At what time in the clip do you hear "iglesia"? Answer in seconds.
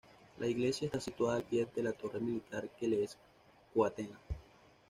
0.47-0.87